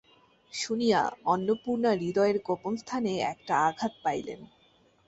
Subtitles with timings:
[0.53, 1.01] শুনিয়া
[1.25, 4.39] অন্নপূর্ণা হৃদয়ের গোপন স্থানে একটা আঘাত পাইলেন।